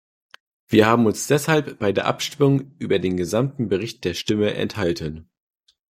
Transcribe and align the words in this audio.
Wir 0.67 0.87
haben 0.87 1.05
uns 1.05 1.27
deshalb 1.27 1.77
bei 1.77 1.91
der 1.91 2.07
Abstimmung 2.07 2.73
über 2.79 2.97
den 2.97 3.17
gesamten 3.17 3.67
Bericht 3.69 4.03
der 4.03 4.15
Stimme 4.15 4.55
enthalten. 4.55 5.29